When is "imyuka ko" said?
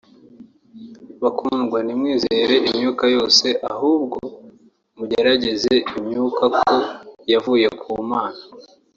5.97-6.73